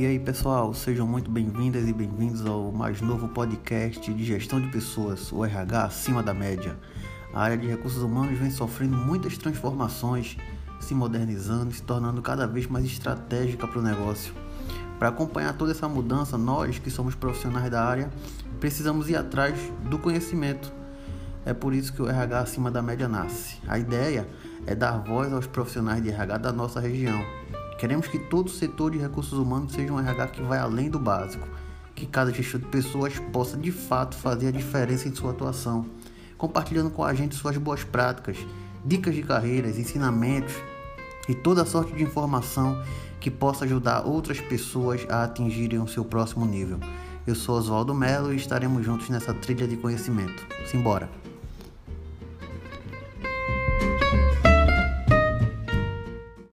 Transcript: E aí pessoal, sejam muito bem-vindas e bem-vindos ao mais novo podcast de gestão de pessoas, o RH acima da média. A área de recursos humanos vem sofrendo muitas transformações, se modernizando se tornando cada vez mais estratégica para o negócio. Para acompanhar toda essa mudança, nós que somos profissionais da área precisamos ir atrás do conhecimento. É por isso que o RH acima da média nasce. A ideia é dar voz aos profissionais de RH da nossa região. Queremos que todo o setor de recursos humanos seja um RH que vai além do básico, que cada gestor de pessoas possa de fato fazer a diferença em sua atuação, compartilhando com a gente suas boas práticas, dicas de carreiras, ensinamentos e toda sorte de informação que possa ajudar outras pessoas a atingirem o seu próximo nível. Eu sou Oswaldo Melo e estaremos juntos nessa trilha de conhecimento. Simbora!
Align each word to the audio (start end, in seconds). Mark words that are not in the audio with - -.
E 0.00 0.06
aí 0.06 0.18
pessoal, 0.18 0.72
sejam 0.72 1.06
muito 1.06 1.30
bem-vindas 1.30 1.86
e 1.86 1.92
bem-vindos 1.92 2.46
ao 2.46 2.72
mais 2.72 3.02
novo 3.02 3.28
podcast 3.28 4.10
de 4.14 4.24
gestão 4.24 4.58
de 4.58 4.66
pessoas, 4.68 5.30
o 5.30 5.44
RH 5.44 5.84
acima 5.84 6.22
da 6.22 6.32
média. 6.32 6.74
A 7.34 7.42
área 7.42 7.58
de 7.58 7.66
recursos 7.66 8.02
humanos 8.02 8.38
vem 8.38 8.50
sofrendo 8.50 8.96
muitas 8.96 9.36
transformações, 9.36 10.38
se 10.80 10.94
modernizando 10.94 11.74
se 11.74 11.82
tornando 11.82 12.22
cada 12.22 12.46
vez 12.46 12.66
mais 12.66 12.86
estratégica 12.86 13.66
para 13.66 13.78
o 13.78 13.82
negócio. 13.82 14.32
Para 14.98 15.08
acompanhar 15.08 15.52
toda 15.52 15.72
essa 15.72 15.86
mudança, 15.86 16.38
nós 16.38 16.78
que 16.78 16.90
somos 16.90 17.14
profissionais 17.14 17.70
da 17.70 17.84
área 17.84 18.08
precisamos 18.58 19.10
ir 19.10 19.16
atrás 19.16 19.54
do 19.90 19.98
conhecimento. 19.98 20.72
É 21.44 21.52
por 21.52 21.74
isso 21.74 21.92
que 21.92 22.00
o 22.00 22.08
RH 22.08 22.40
acima 22.40 22.70
da 22.70 22.80
média 22.80 23.06
nasce. 23.06 23.58
A 23.68 23.78
ideia 23.78 24.26
é 24.66 24.74
dar 24.74 24.96
voz 24.96 25.30
aos 25.30 25.46
profissionais 25.46 26.02
de 26.02 26.08
RH 26.08 26.38
da 26.38 26.52
nossa 26.54 26.80
região. 26.80 27.22
Queremos 27.80 28.06
que 28.06 28.18
todo 28.18 28.48
o 28.48 28.50
setor 28.50 28.90
de 28.90 28.98
recursos 28.98 29.38
humanos 29.38 29.72
seja 29.72 29.90
um 29.90 29.98
RH 29.98 30.26
que 30.26 30.42
vai 30.42 30.58
além 30.58 30.90
do 30.90 30.98
básico, 30.98 31.48
que 31.94 32.04
cada 32.04 32.30
gestor 32.30 32.60
de 32.60 32.66
pessoas 32.66 33.18
possa 33.32 33.56
de 33.56 33.72
fato 33.72 34.14
fazer 34.16 34.48
a 34.48 34.50
diferença 34.50 35.08
em 35.08 35.14
sua 35.14 35.30
atuação, 35.30 35.86
compartilhando 36.36 36.90
com 36.90 37.02
a 37.02 37.14
gente 37.14 37.34
suas 37.34 37.56
boas 37.56 37.82
práticas, 37.82 38.36
dicas 38.84 39.14
de 39.14 39.22
carreiras, 39.22 39.78
ensinamentos 39.78 40.52
e 41.26 41.34
toda 41.34 41.64
sorte 41.64 41.94
de 41.94 42.02
informação 42.02 42.84
que 43.18 43.30
possa 43.30 43.64
ajudar 43.64 44.06
outras 44.06 44.38
pessoas 44.42 45.06
a 45.08 45.24
atingirem 45.24 45.78
o 45.78 45.88
seu 45.88 46.04
próximo 46.04 46.44
nível. 46.44 46.78
Eu 47.26 47.34
sou 47.34 47.56
Oswaldo 47.56 47.94
Melo 47.94 48.30
e 48.30 48.36
estaremos 48.36 48.84
juntos 48.84 49.08
nessa 49.08 49.32
trilha 49.32 49.66
de 49.66 49.78
conhecimento. 49.78 50.46
Simbora! 50.66 51.29